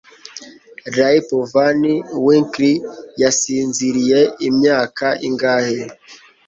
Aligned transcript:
Rip 0.95 1.27
Van 1.51 1.81
Winkle 2.25 2.71
yasinziriye 3.21 4.19
imyaka 4.47 5.05
ingahe? 5.27 5.79